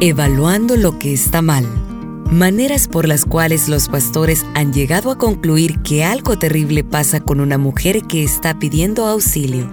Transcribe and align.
Evaluando 0.00 0.76
lo 0.76 0.98
que 0.98 1.12
está 1.12 1.42
mal. 1.42 1.66
Maneras 2.30 2.88
por 2.88 3.08
las 3.08 3.24
cuales 3.24 3.68
los 3.68 3.88
pastores 3.88 4.46
han 4.54 4.72
llegado 4.72 5.10
a 5.10 5.18
concluir 5.18 5.80
que 5.80 6.04
algo 6.04 6.38
terrible 6.38 6.84
pasa 6.84 7.20
con 7.20 7.40
una 7.40 7.58
mujer 7.58 8.02
que 8.02 8.22
está 8.22 8.58
pidiendo 8.58 9.06
auxilio. 9.06 9.68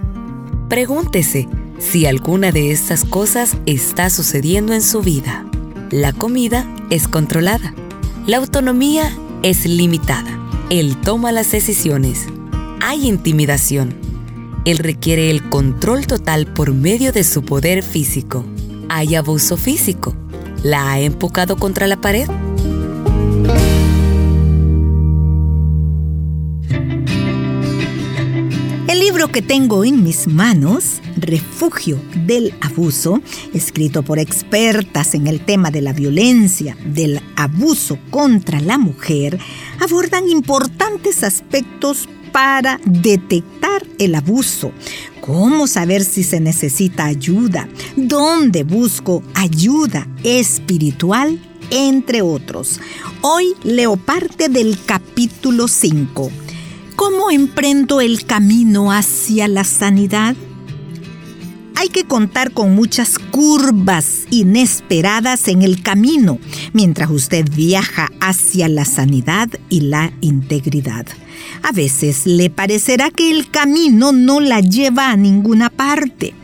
Pregúntese 0.68 1.48
si 1.78 2.06
alguna 2.06 2.52
de 2.52 2.72
estas 2.72 3.06
cosas 3.06 3.58
está 3.65 4.10
sucediendo 4.10 4.73
en 4.73 4.81
su 4.81 5.01
vida. 5.01 5.46
La 5.92 6.12
comida 6.12 6.65
es 6.89 7.07
controlada. 7.07 7.76
La 8.26 8.37
autonomía 8.37 9.15
es 9.44 9.65
limitada. 9.65 10.39
Él 10.69 10.97
toma 11.01 11.31
las 11.31 11.51
decisiones. 11.51 12.26
Hay 12.81 13.07
intimidación. 13.07 14.04
Él 14.66 14.79
requiere 14.79 15.29
el 15.29 15.47
control 15.47 16.08
total 16.08 16.48
por 16.48 16.73
medio 16.73 17.12
de 17.12 17.23
su 17.23 17.44
poder 17.44 17.84
físico. 17.84 18.44
Hay 18.90 19.13
abuso 19.13 19.58
físico. 19.58 20.16
¿La 20.63 20.91
ha 20.91 20.99
empujado 20.99 21.55
contra 21.55 21.85
la 21.85 22.02
pared? 22.02 22.27
El 28.88 28.99
libro 28.99 29.27
que 29.27 29.44
tengo 29.44 29.86
en 29.86 30.03
mis 30.03 30.25
manos, 30.25 31.00
Refugio 31.16 32.02
del 32.25 32.55
Abuso, 32.59 33.22
escrito 33.53 34.02
por 34.02 34.17
expertas 34.17 35.13
en 35.13 35.27
el 35.27 35.41
tema 35.41 35.70
de 35.70 35.81
la 35.81 35.94
violencia, 35.94 36.75
del 36.86 37.22
abuso 37.36 38.00
contra 38.09 38.59
la 38.59 38.80
mujer, 38.80 39.38
abordan 39.80 40.27
importantes 40.27 41.23
aspectos 41.23 42.09
para 42.35 42.81
detectar 42.84 43.88
el 43.98 44.13
abuso. 44.13 44.73
¿Cómo 45.21 45.67
saber 45.67 46.03
si 46.03 46.21
se 46.21 46.41
necesita 46.41 47.05
ayuda? 47.05 47.70
¿Dónde 47.95 48.66
busco 48.66 49.23
ayuda 49.34 50.05
espiritual? 50.25 51.39
Entre 51.72 52.22
otros. 52.22 52.81
Hoy 53.22 53.53
leo 53.63 53.95
parte 53.95 54.50
del 54.50 54.78
capítulo 54.86 55.69
5 55.69 56.30
¿Cómo 56.97 57.31
emprendo 57.31 58.02
el 58.02 58.25
camino 58.25 58.91
hacia 58.91 59.47
la 59.47 59.63
sanidad? 59.63 60.36
Hay 61.78 61.88
que 61.88 62.03
contar 62.03 62.52
con 62.52 62.75
muchas 62.75 63.17
curvas 63.17 64.28
inesperadas 64.30 65.47
en 65.47 65.61
el 65.61 65.81
camino 65.81 66.39
mientras 66.73 67.09
usted 67.11 67.50
viaja 67.50 68.09
hacia 68.19 68.67
la 68.67 68.83
sanidad 68.83 69.50
y 69.69 69.81
la 69.81 70.11
integridad. 70.19 71.06
A 71.67 71.71
veces 71.71 72.27
le 72.27 72.52
parecerá 72.52 73.09
que 73.09 73.31
el 73.31 73.49
camino 73.49 74.11
no 74.11 74.39
la 74.39 74.59
lleva 74.59 75.09
a 75.09 75.17
ninguna 75.17 75.72
parte. 75.72 76.35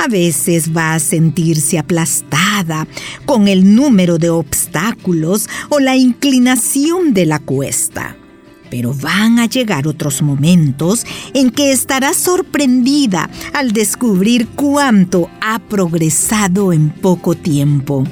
A 0.00 0.08
veces 0.08 0.76
va 0.76 0.94
a 0.94 0.98
sentirse 0.98 1.78
aplastada 1.78 2.88
con 3.26 3.46
el 3.46 3.76
número 3.76 4.18
de 4.18 4.30
obstáculos 4.30 5.48
o 5.68 5.78
la 5.78 5.94
inclinación 5.94 7.14
de 7.14 7.26
la 7.26 7.38
cuesta. 7.38 8.16
Pero 8.68 8.92
van 8.92 9.38
a 9.38 9.46
llegar 9.46 9.86
otros 9.86 10.20
momentos 10.20 11.06
en 11.32 11.50
que 11.50 11.70
estará 11.70 12.12
sorprendida 12.12 13.30
al 13.52 13.70
descubrir 13.70 14.48
cuánto 14.48 15.30
ha 15.40 15.60
progresado 15.60 16.72
en 16.72 16.90
poco 16.90 17.36
tiempo. 17.36 18.02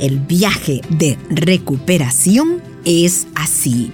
El 0.00 0.18
viaje 0.18 0.80
de 0.88 1.18
recuperación 1.28 2.62
es 2.86 3.26
así. 3.34 3.92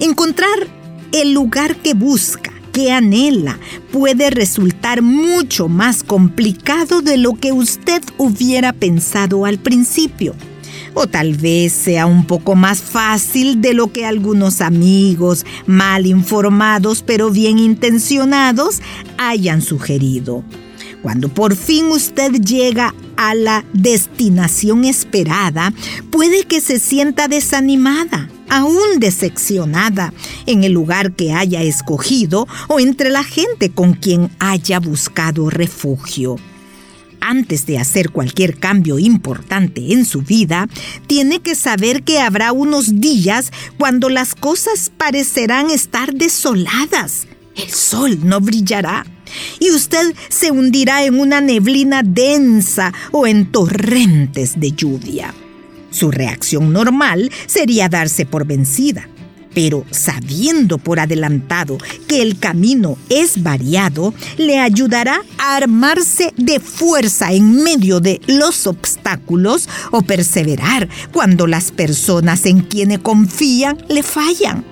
Encontrar 0.00 0.81
el 1.12 1.32
lugar 1.32 1.76
que 1.76 1.94
busca, 1.94 2.52
que 2.72 2.90
anhela, 2.90 3.58
puede 3.90 4.30
resultar 4.30 5.02
mucho 5.02 5.68
más 5.68 6.02
complicado 6.02 7.02
de 7.02 7.18
lo 7.18 7.34
que 7.34 7.52
usted 7.52 8.02
hubiera 8.18 8.72
pensado 8.72 9.44
al 9.44 9.58
principio 9.58 10.34
o 10.94 11.06
tal 11.06 11.34
vez 11.34 11.72
sea 11.72 12.06
un 12.06 12.26
poco 12.26 12.54
más 12.54 12.80
fácil 12.82 13.60
de 13.60 13.74
lo 13.74 13.92
que 13.92 14.04
algunos 14.04 14.60
amigos 14.60 15.46
mal 15.66 16.06
informados 16.06 17.02
pero 17.02 17.30
bien 17.30 17.58
intencionados 17.58 18.80
hayan 19.18 19.62
sugerido. 19.62 20.44
Cuando 21.02 21.28
por 21.28 21.56
fin 21.56 21.86
usted 21.86 22.32
llega 22.32 22.94
a 23.16 23.34
la 23.34 23.64
destinación 23.72 24.84
esperada, 24.84 25.72
puede 26.10 26.44
que 26.44 26.60
se 26.60 26.78
sienta 26.78 27.26
desanimada, 27.26 28.28
aún 28.52 29.00
decepcionada 29.00 30.12
en 30.44 30.62
el 30.62 30.72
lugar 30.72 31.12
que 31.12 31.32
haya 31.32 31.62
escogido 31.62 32.46
o 32.68 32.80
entre 32.80 33.08
la 33.08 33.24
gente 33.24 33.70
con 33.70 33.94
quien 33.94 34.30
haya 34.38 34.78
buscado 34.78 35.48
refugio 35.48 36.36
antes 37.24 37.66
de 37.66 37.78
hacer 37.78 38.10
cualquier 38.10 38.58
cambio 38.58 38.98
importante 38.98 39.92
en 39.92 40.04
su 40.04 40.22
vida, 40.22 40.68
tiene 41.06 41.40
que 41.40 41.54
saber 41.54 42.02
que 42.02 42.18
habrá 42.18 42.50
unos 42.52 43.00
días 43.00 43.52
cuando 43.78 44.08
las 44.08 44.34
cosas 44.34 44.90
parecerán 44.96 45.70
estar 45.70 46.12
desoladas. 46.14 47.28
El 47.54 47.70
sol 47.70 48.18
no 48.24 48.40
brillará 48.40 49.06
y 49.60 49.70
usted 49.70 50.14
se 50.28 50.50
hundirá 50.50 51.04
en 51.04 51.20
una 51.20 51.40
neblina 51.40 52.02
densa 52.02 52.92
o 53.12 53.26
en 53.28 53.52
torrentes 53.52 54.58
de 54.58 54.72
lluvia. 54.72 55.32
Su 55.92 56.10
reacción 56.10 56.72
normal 56.72 57.30
sería 57.46 57.88
darse 57.88 58.26
por 58.26 58.44
vencida 58.44 59.08
pero 59.54 59.84
sabiendo 59.90 60.78
por 60.78 61.00
adelantado 61.00 61.78
que 62.08 62.22
el 62.22 62.38
camino 62.38 62.96
es 63.08 63.42
variado, 63.42 64.14
le 64.36 64.58
ayudará 64.58 65.22
a 65.38 65.56
armarse 65.56 66.32
de 66.36 66.60
fuerza 66.60 67.32
en 67.32 67.62
medio 67.62 68.00
de 68.00 68.20
los 68.26 68.66
obstáculos 68.66 69.68
o 69.90 70.02
perseverar 70.02 70.88
cuando 71.12 71.46
las 71.46 71.70
personas 71.70 72.46
en 72.46 72.60
quienes 72.60 73.00
confían 73.00 73.78
le 73.88 74.02
fallan 74.02 74.64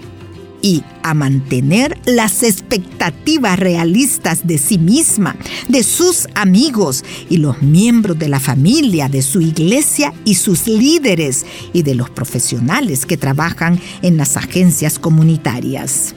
y 0.63 0.83
a 1.03 1.15
mantener 1.15 1.99
las 2.05 2.43
expectativas 2.43 3.59
realistas 3.59 4.47
de 4.47 4.59
sí 4.59 4.79
misma, 4.79 5.37
de 5.69 5.83
sus 5.83 6.29
amigos 6.35 7.05
y 7.29 7.39
los 7.39 7.63
miembros 7.63 8.19
de 8.19 8.29
la 8.29 8.41
familia, 8.41 9.09
de 9.09 9.23
su 9.23 9.41
iglesia 9.41 10.13
y 10.25 10.35
sus 10.35 10.67
líderes 10.67 11.47
y 11.73 11.83
de 11.83 11.95
los 11.95 12.11
profesionales 12.11 13.07
que 13.07 13.17
trabajan 13.17 13.81
en 14.03 14.17
las 14.17 14.37
agencias 14.37 14.99
comunitarias. 14.99 16.15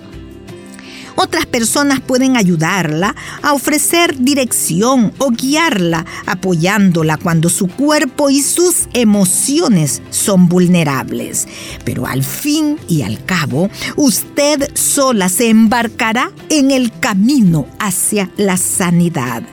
Otras 1.15 1.45
personas 1.45 2.01
pueden 2.01 2.37
ayudarla 2.37 3.15
a 3.41 3.53
ofrecer 3.53 4.17
dirección 4.19 5.13
o 5.19 5.29
guiarla, 5.29 6.05
apoyándola 6.25 7.17
cuando 7.17 7.49
su 7.49 7.67
cuerpo 7.67 8.29
y 8.29 8.41
sus 8.41 8.87
emociones 8.93 10.01
son 10.09 10.49
vulnerables. 10.49 11.47
Pero 11.85 12.07
al 12.07 12.23
fin 12.23 12.77
y 12.87 13.03
al 13.03 13.23
cabo, 13.25 13.69
usted 13.95 14.69
sola 14.75 15.29
se 15.29 15.49
embarcará 15.49 16.31
en 16.49 16.71
el 16.71 16.91
camino 16.99 17.67
hacia 17.79 18.31
la 18.37 18.57
sanidad. 18.57 19.43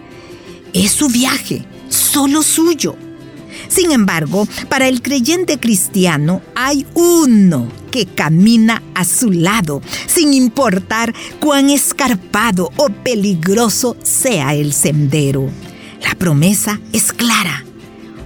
Es 0.72 0.92
su 0.92 1.08
viaje, 1.08 1.64
solo 1.88 2.42
suyo. 2.42 2.96
Sin 3.68 3.92
embargo, 3.92 4.48
para 4.68 4.88
el 4.88 5.02
creyente 5.02 5.58
cristiano 5.58 6.42
hay 6.54 6.86
uno 6.94 7.79
que 7.90 8.06
camina 8.06 8.82
a 8.94 9.04
su 9.04 9.30
lado, 9.30 9.82
sin 10.06 10.32
importar 10.32 11.14
cuán 11.40 11.70
escarpado 11.70 12.70
o 12.76 12.88
peligroso 12.88 13.96
sea 14.02 14.54
el 14.54 14.72
sendero. 14.72 15.48
La 16.02 16.14
promesa 16.14 16.80
es 16.92 17.12
clara. 17.12 17.64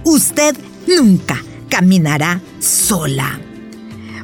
Usted 0.03 0.55
nunca 0.87 1.41
caminará 1.69 2.41
sola. 2.59 3.39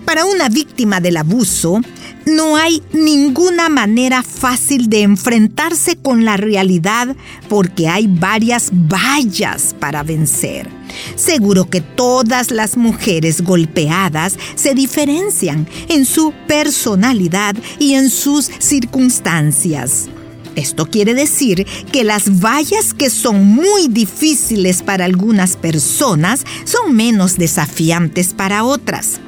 Para 0.05 0.25
una 0.25 0.49
víctima 0.49 0.99
del 0.99 1.17
abuso, 1.17 1.81
no 2.25 2.55
hay 2.55 2.81
ninguna 2.93 3.69
manera 3.69 4.23
fácil 4.23 4.89
de 4.89 5.01
enfrentarse 5.01 5.95
con 5.95 6.25
la 6.25 6.37
realidad 6.37 7.15
porque 7.49 7.87
hay 7.87 8.07
varias 8.07 8.69
vallas 8.71 9.75
para 9.79 10.03
vencer. 10.03 10.67
Seguro 11.15 11.69
que 11.69 11.81
todas 11.81 12.51
las 12.51 12.77
mujeres 12.77 13.41
golpeadas 13.41 14.37
se 14.55 14.73
diferencian 14.75 15.67
en 15.87 16.05
su 16.05 16.33
personalidad 16.47 17.55
y 17.79 17.93
en 17.93 18.09
sus 18.09 18.49
circunstancias. 18.59 20.09
Esto 20.55 20.85
quiere 20.85 21.13
decir 21.13 21.65
que 21.91 22.03
las 22.03 22.41
vallas 22.41 22.93
que 22.93 23.09
son 23.09 23.45
muy 23.45 23.87
difíciles 23.87 24.83
para 24.83 25.05
algunas 25.05 25.55
personas 25.55 26.43
son 26.65 26.93
menos 26.93 27.37
desafiantes 27.37 28.33
para 28.33 28.65
otras. 28.65 29.21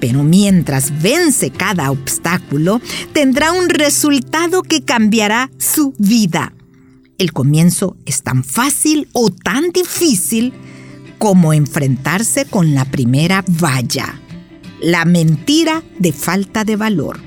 Pero 0.00 0.22
mientras 0.22 1.02
vence 1.02 1.50
cada 1.50 1.90
obstáculo, 1.90 2.80
tendrá 3.12 3.52
un 3.52 3.68
resultado 3.68 4.62
que 4.62 4.82
cambiará 4.82 5.50
su 5.58 5.94
vida. 5.98 6.52
El 7.18 7.32
comienzo 7.32 7.96
es 8.04 8.22
tan 8.22 8.44
fácil 8.44 9.08
o 9.12 9.30
tan 9.30 9.70
difícil 9.70 10.52
como 11.18 11.52
enfrentarse 11.54 12.44
con 12.44 12.74
la 12.74 12.84
primera 12.84 13.42
valla, 13.48 14.20
la 14.82 15.04
mentira 15.06 15.82
de 15.98 16.12
falta 16.12 16.64
de 16.64 16.76
valor. 16.76 17.18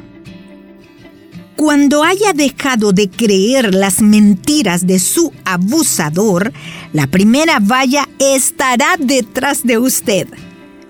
Cuando 1.55 2.03
haya 2.03 2.31
dejado 2.31 2.93
de 2.93 3.09
creer 3.09 3.75
las 3.75 4.01
mentiras 4.01 4.87
de 4.87 4.97
su 4.97 5.33
abusador, 5.43 6.53
la 6.93 7.07
primera 7.07 7.59
valla 7.59 8.07
estará 8.17 8.95
detrás 8.97 9.63
de 9.63 9.77
usted. 9.77 10.27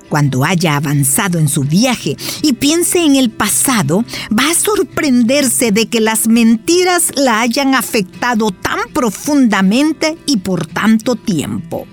Cuando 0.10 0.44
haya 0.44 0.76
avanzado 0.76 1.40
en 1.40 1.48
su 1.48 1.64
viaje 1.64 2.18
y 2.42 2.54
piense 2.54 3.06
en 3.06 3.16
el 3.16 3.30
pasado, 3.30 4.04
va 4.38 4.50
a 4.50 4.56
sorprenderse 4.56 5.72
de 5.72 5.88
que 5.88 6.02
las 6.02 6.28
mentiras 6.28 7.12
la 7.16 7.42
hayan 7.42 7.76
afectado 7.76 8.50
tan 8.52 8.80
profundamente 8.94 10.18
y 10.26 10.38
por 10.38 10.66
tanto 10.66 11.16
tiempo. 11.16 11.86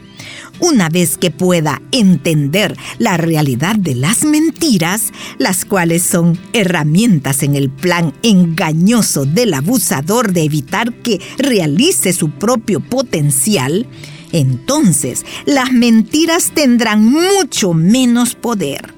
Una 0.58 0.88
vez 0.88 1.18
que 1.18 1.30
pueda 1.30 1.82
entender 1.92 2.76
la 2.98 3.18
realidad 3.18 3.76
de 3.76 3.94
las 3.94 4.24
mentiras, 4.24 5.12
las 5.36 5.66
cuales 5.66 6.02
son 6.02 6.38
herramientas 6.54 7.42
en 7.42 7.56
el 7.56 7.68
plan 7.68 8.14
engañoso 8.22 9.26
del 9.26 9.52
abusador 9.52 10.32
de 10.32 10.44
evitar 10.44 10.94
que 10.94 11.20
realice 11.36 12.14
su 12.14 12.30
propio 12.30 12.80
potencial, 12.80 13.86
entonces 14.32 15.24
las 15.44 15.72
mentiras 15.72 16.52
tendrán 16.54 17.04
mucho 17.04 17.72
menos 17.74 18.34
poder. 18.34 18.94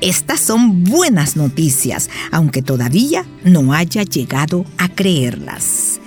Estas 0.00 0.40
son 0.40 0.84
buenas 0.84 1.36
noticias, 1.36 2.08
aunque 2.30 2.62
todavía 2.62 3.26
no 3.42 3.72
haya 3.72 4.04
llegado 4.04 4.64
a 4.76 4.88
creerlas. 4.88 6.00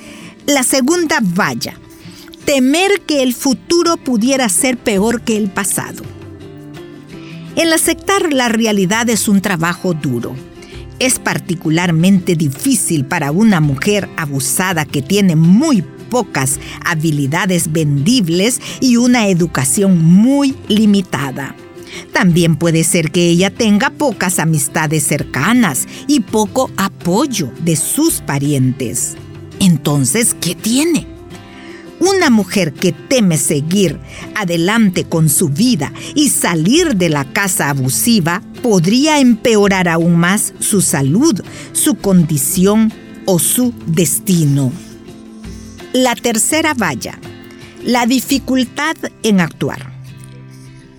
La 0.47 0.63
segunda 0.63 1.19
valla, 1.21 1.75
temer 2.45 3.01
que 3.01 3.21
el 3.21 3.33
futuro 3.33 3.97
pudiera 3.97 4.47
ser 4.47 4.77
peor 4.77 5.21
que 5.21 5.35
el 5.35 5.49
pasado. 5.49 6.03
El 7.57 7.73
aceptar 7.73 8.31
la 8.31 8.47
realidad 8.47 9.09
es 9.09 9.27
un 9.27 9.41
trabajo 9.41 9.93
duro. 9.93 10.35
Es 10.99 11.19
particularmente 11.19 12.35
difícil 12.35 13.03
para 13.03 13.31
una 13.31 13.59
mujer 13.59 14.07
abusada 14.15 14.85
que 14.85 15.01
tiene 15.01 15.35
muy 15.35 15.83
pocas 16.11 16.59
habilidades 16.85 17.71
vendibles 17.71 18.61
y 18.81 18.97
una 18.97 19.29
educación 19.29 20.03
muy 20.03 20.55
limitada. 20.67 21.55
También 22.13 22.57
puede 22.57 22.83
ser 22.83 23.11
que 23.11 23.27
ella 23.29 23.49
tenga 23.49 23.89
pocas 23.89 24.37
amistades 24.37 25.03
cercanas 25.03 25.87
y 26.07 26.19
poco 26.19 26.69
apoyo 26.77 27.51
de 27.63 27.75
sus 27.75 28.21
parientes. 28.21 29.15
Entonces, 29.59 30.35
¿qué 30.39 30.53
tiene? 30.53 31.07
Una 31.99 32.29
mujer 32.29 32.73
que 32.73 32.91
teme 32.91 33.37
seguir 33.37 33.99
adelante 34.35 35.05
con 35.05 35.29
su 35.29 35.49
vida 35.49 35.93
y 36.15 36.29
salir 36.29 36.95
de 36.95 37.09
la 37.09 37.25
casa 37.25 37.69
abusiva 37.69 38.41
podría 38.61 39.19
empeorar 39.19 39.87
aún 39.87 40.15
más 40.15 40.53
su 40.59 40.81
salud, 40.81 41.39
su 41.73 41.95
condición 41.95 42.91
o 43.25 43.37
su 43.39 43.73
destino. 43.85 44.71
La 45.93 46.15
tercera 46.15 46.73
valla, 46.73 47.19
la 47.83 48.05
dificultad 48.05 48.95
en 49.23 49.41
actuar. 49.41 49.91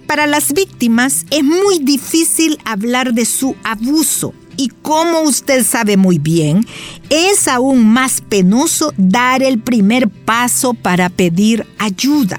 Para 0.07 0.27
las 0.27 0.53
víctimas 0.53 1.25
es 1.31 1.43
muy 1.43 1.79
difícil 1.79 2.59
hablar 2.67 3.15
de 3.15 3.25
su 3.25 3.57
abuso 3.65 4.35
y 4.59 4.69
como 4.69 5.23
usted 5.23 5.65
sabe 5.65 5.97
muy 5.97 6.19
bien, 6.19 6.67
es 7.09 7.49
aún 7.49 7.87
más 7.87 8.21
penoso 8.21 8.93
dar 8.99 9.43
el 9.43 9.61
primer 9.61 10.11
paso 10.11 10.75
para 10.75 11.09
pedir 11.09 11.67
ayuda. 11.79 12.39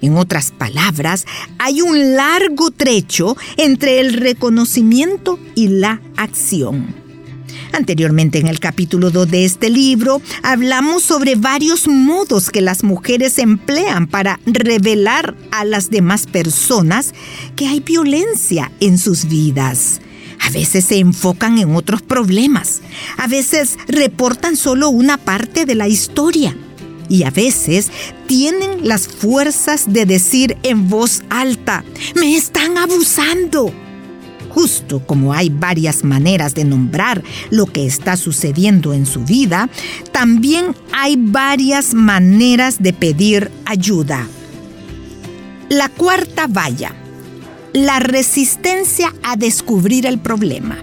En 0.00 0.16
otras 0.16 0.52
palabras, 0.52 1.26
hay 1.58 1.80
un 1.80 2.14
largo 2.14 2.70
trecho 2.70 3.36
entre 3.56 3.98
el 3.98 4.12
reconocimiento 4.12 5.40
y 5.56 5.66
la 5.66 6.00
acción. 6.16 7.03
Anteriormente 7.74 8.38
en 8.38 8.46
el 8.46 8.60
capítulo 8.60 9.10
2 9.10 9.32
de 9.32 9.44
este 9.44 9.68
libro 9.68 10.22
hablamos 10.44 11.02
sobre 11.02 11.34
varios 11.34 11.88
modos 11.88 12.50
que 12.50 12.60
las 12.60 12.84
mujeres 12.84 13.36
emplean 13.38 14.06
para 14.06 14.38
revelar 14.46 15.34
a 15.50 15.64
las 15.64 15.90
demás 15.90 16.28
personas 16.28 17.14
que 17.56 17.66
hay 17.66 17.80
violencia 17.80 18.70
en 18.78 18.96
sus 18.96 19.24
vidas. 19.24 20.00
A 20.40 20.50
veces 20.50 20.84
se 20.84 20.98
enfocan 21.00 21.58
en 21.58 21.74
otros 21.74 22.00
problemas, 22.00 22.80
a 23.16 23.26
veces 23.26 23.76
reportan 23.88 24.56
solo 24.56 24.88
una 24.90 25.18
parte 25.18 25.66
de 25.66 25.74
la 25.74 25.88
historia. 25.88 26.56
Y 27.08 27.24
a 27.24 27.30
veces 27.30 27.90
tienen 28.28 28.86
las 28.86 29.08
fuerzas 29.08 29.92
de 29.92 30.06
decir 30.06 30.56
en 30.62 30.88
voz 30.88 31.22
alta, 31.28 31.84
me 32.14 32.36
están 32.36 32.78
abusando 32.78 33.74
Justo 34.54 35.04
como 35.04 35.32
hay 35.32 35.48
varias 35.48 36.04
maneras 36.04 36.54
de 36.54 36.64
nombrar 36.64 37.24
lo 37.50 37.66
que 37.66 37.86
está 37.86 38.16
sucediendo 38.16 38.94
en 38.94 39.04
su 39.04 39.24
vida, 39.24 39.68
también 40.12 40.76
hay 40.92 41.16
varias 41.18 41.92
maneras 41.92 42.80
de 42.80 42.92
pedir 42.92 43.50
ayuda. 43.64 44.28
La 45.68 45.88
cuarta 45.88 46.46
valla, 46.46 46.94
la 47.72 47.98
resistencia 47.98 49.12
a 49.24 49.34
descubrir 49.34 50.06
el 50.06 50.18
problema. 50.18 50.78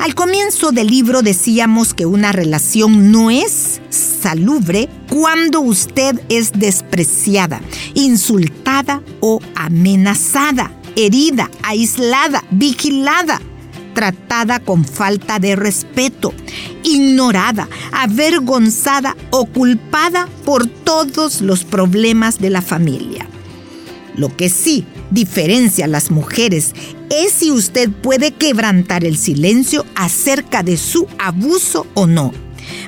Al 0.00 0.16
comienzo 0.16 0.72
del 0.72 0.88
libro 0.88 1.22
decíamos 1.22 1.94
que 1.94 2.04
una 2.04 2.32
relación 2.32 3.12
no 3.12 3.30
es 3.30 3.80
salubre 3.90 4.88
cuando 5.08 5.60
usted 5.60 6.20
es 6.28 6.50
despreciada, 6.50 7.60
insultada 7.94 9.02
o 9.20 9.40
amenazada 9.54 10.81
herida, 10.96 11.50
aislada, 11.62 12.44
vigilada, 12.50 13.40
tratada 13.94 14.60
con 14.60 14.84
falta 14.84 15.38
de 15.38 15.56
respeto, 15.56 16.32
ignorada, 16.82 17.68
avergonzada 17.92 19.16
o 19.30 19.46
culpada 19.46 20.28
por 20.44 20.66
todos 20.66 21.40
los 21.40 21.64
problemas 21.64 22.38
de 22.38 22.50
la 22.50 22.62
familia. 22.62 23.26
Lo 24.16 24.36
que 24.36 24.50
sí 24.50 24.84
diferencia 25.10 25.84
a 25.84 25.88
las 25.88 26.10
mujeres 26.10 26.72
es 27.10 27.32
si 27.32 27.50
usted 27.50 27.90
puede 27.90 28.32
quebrantar 28.32 29.04
el 29.04 29.18
silencio 29.18 29.84
acerca 29.94 30.62
de 30.62 30.76
su 30.76 31.06
abuso 31.18 31.86
o 31.94 32.06
no. 32.06 32.32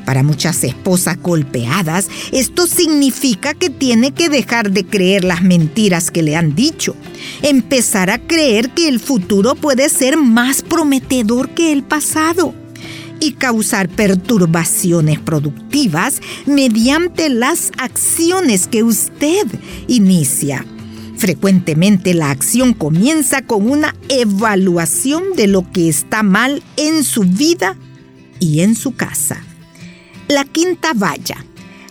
Para 0.04 0.22
muchas 0.22 0.62
esposas 0.64 1.20
golpeadas, 1.20 2.08
esto 2.32 2.66
significa 2.66 3.54
que 3.54 3.70
tiene 3.70 4.12
que 4.12 4.28
dejar 4.28 4.70
de 4.70 4.84
creer 4.84 5.24
las 5.24 5.42
mentiras 5.42 6.10
que 6.10 6.22
le 6.22 6.36
han 6.36 6.54
dicho, 6.54 6.96
empezar 7.42 8.10
a 8.10 8.18
creer 8.18 8.70
que 8.70 8.88
el 8.88 9.00
futuro 9.00 9.54
puede 9.54 9.88
ser 9.88 10.16
más 10.16 10.62
prometedor 10.62 11.50
que 11.50 11.72
el 11.72 11.82
pasado 11.82 12.54
y 13.20 13.32
causar 13.32 13.88
perturbaciones 13.88 15.18
productivas 15.18 16.20
mediante 16.46 17.28
las 17.28 17.70
acciones 17.78 18.66
que 18.66 18.82
usted 18.82 19.46
inicia. 19.88 20.64
Frecuentemente 21.16 22.12
la 22.12 22.30
acción 22.30 22.74
comienza 22.74 23.42
con 23.42 23.70
una 23.70 23.94
evaluación 24.08 25.22
de 25.36 25.46
lo 25.46 25.70
que 25.70 25.88
está 25.88 26.22
mal 26.22 26.62
en 26.76 27.04
su 27.04 27.22
vida 27.22 27.76
y 28.40 28.60
en 28.60 28.74
su 28.74 28.94
casa. 28.94 29.42
La 30.28 30.44
quinta 30.46 30.94
valla, 30.94 31.44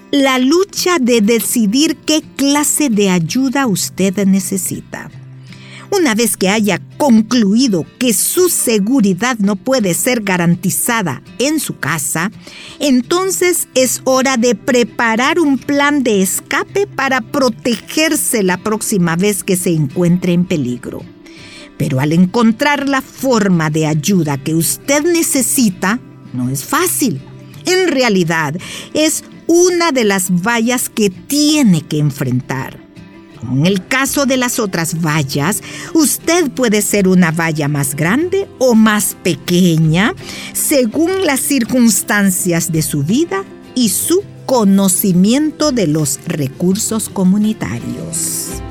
la 0.10 0.40
lucha 0.40 0.98
de 1.00 1.22
decidir 1.22 1.98
qué 1.98 2.24
clase 2.36 2.90
de 2.90 3.12
ayuda 3.12 3.68
usted 3.68 4.26
necesita. 4.26 5.12
Una 5.92 6.16
vez 6.16 6.36
que 6.36 6.50
haya 6.50 6.82
concluido 6.98 7.86
que 8.00 8.12
su 8.12 8.50
seguridad 8.50 9.38
no 9.38 9.56
puede 9.56 9.94
ser 9.94 10.24
garantizada 10.24 11.22
en 11.38 11.60
su 11.60 11.78
casa, 11.78 12.32
entonces 12.80 13.68
es 13.76 14.02
hora 14.04 14.38
de 14.38 14.56
preparar 14.56 15.40
un 15.40 15.60
plan 15.60 16.02
de 16.02 16.24
escape 16.24 16.88
para 16.88 17.22
protegerse 17.22 18.42
la 18.42 18.58
próxima 18.58 19.16
vez 19.16 19.44
que 19.44 19.56
se 19.56 19.70
encuentre 19.70 20.34
en 20.34 20.46
peligro. 20.46 21.04
Pero 21.78 22.00
al 22.00 22.14
encontrar 22.14 22.90
la 22.90 23.04
forma 23.04 23.70
de 23.70 23.86
ayuda 23.86 24.40
que 24.40 24.56
usted 24.56 25.04
necesita, 25.04 26.00
no 26.34 26.50
es 26.50 26.64
fácil 26.64 27.22
en 27.66 27.88
realidad 27.90 28.56
es 28.94 29.24
una 29.48 29.92
de 29.92 30.04
las 30.04 30.30
vallas 30.30 30.90
que 30.90 31.10
tiene 31.10 31.82
que 31.82 32.00
enfrentar. 32.00 32.80
Como 33.40 33.58
en 33.58 33.66
el 33.66 33.86
caso 33.86 34.26
de 34.26 34.38
las 34.38 34.58
otras 34.60 35.02
vallas, 35.02 35.62
usted 35.94 36.50
puede 36.52 36.82
ser 36.82 37.10
una 37.10 37.32
valla 37.32 37.68
más 37.68 37.96
grande 37.96 38.48
o 38.58 38.74
más 38.74 39.18
pequeña 39.22 40.16
según 40.54 41.26
las 41.26 41.42
circunstancias 41.42 42.72
de 42.72 42.82
su 42.82 43.04
vida 43.04 43.44
y 43.76 43.90
su 43.90 44.24
conocimiento 44.46 45.72
de 45.72 45.88
los 45.88 46.20
recursos 46.26 47.10
comunitarios. 47.10 48.63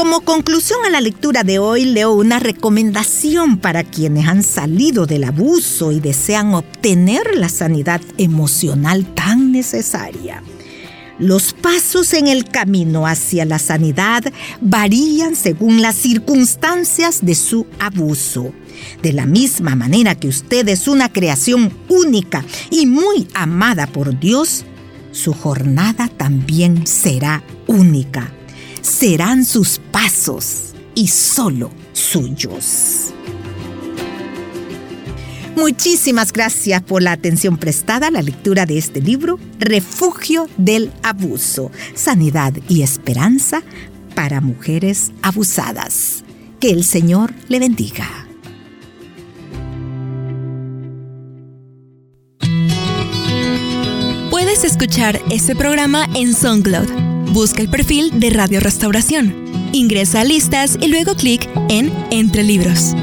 Como 0.00 0.22
conclusión 0.22 0.78
a 0.86 0.88
la 0.88 1.02
lectura 1.02 1.44
de 1.44 1.58
hoy, 1.58 1.84
leo 1.84 2.12
una 2.12 2.38
recomendación 2.38 3.58
para 3.58 3.84
quienes 3.84 4.28
han 4.28 4.42
salido 4.42 5.04
del 5.04 5.24
abuso 5.24 5.92
y 5.92 6.00
desean 6.00 6.54
obtener 6.54 7.36
la 7.36 7.50
sanidad 7.50 8.00
emocional 8.16 9.04
tan 9.14 9.52
necesaria. 9.52 10.42
Los 11.18 11.52
pasos 11.52 12.14
en 12.14 12.28
el 12.28 12.46
camino 12.46 13.06
hacia 13.06 13.44
la 13.44 13.58
sanidad 13.58 14.24
varían 14.62 15.36
según 15.36 15.82
las 15.82 15.96
circunstancias 15.96 17.18
de 17.20 17.34
su 17.34 17.66
abuso. 17.78 18.54
De 19.02 19.12
la 19.12 19.26
misma 19.26 19.76
manera 19.76 20.14
que 20.14 20.28
usted 20.28 20.66
es 20.70 20.88
una 20.88 21.12
creación 21.12 21.74
única 21.90 22.42
y 22.70 22.86
muy 22.86 23.28
amada 23.34 23.86
por 23.86 24.18
Dios, 24.18 24.64
su 25.12 25.34
jornada 25.34 26.08
también 26.08 26.86
será 26.86 27.44
única. 27.66 28.32
Serán 28.82 29.44
sus 29.44 29.79
pasos 29.92 30.74
y 30.94 31.08
solo 31.08 31.70
suyos. 31.92 33.12
Muchísimas 35.56 36.32
gracias 36.32 36.82
por 36.82 37.02
la 37.02 37.12
atención 37.12 37.58
prestada 37.58 38.06
a 38.06 38.10
la 38.10 38.22
lectura 38.22 38.66
de 38.66 38.78
este 38.78 39.00
libro, 39.00 39.38
Refugio 39.58 40.48
del 40.56 40.90
Abuso, 41.02 41.70
Sanidad 41.94 42.54
y 42.68 42.82
Esperanza 42.82 43.62
para 44.14 44.40
Mujeres 44.40 45.12
Abusadas. 45.22 46.24
Que 46.60 46.70
el 46.70 46.84
Señor 46.84 47.34
le 47.48 47.58
bendiga. 47.58 48.26
Puedes 54.30 54.64
escuchar 54.64 55.20
este 55.30 55.54
programa 55.54 56.06
en 56.14 56.34
SoundCloud. 56.34 57.32
Busca 57.32 57.60
el 57.60 57.68
perfil 57.68 58.18
de 58.18 58.30
Radio 58.30 58.60
Restauración. 58.60 59.49
Ingresa 59.72 60.20
a 60.20 60.24
listas 60.24 60.76
y 60.80 60.88
luego 60.88 61.14
clic 61.14 61.48
en 61.68 61.92
Entre 62.10 62.42
Libros. 62.42 62.94